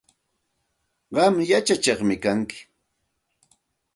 [1.13, 2.57] Qam yachatsikuqmi kanki.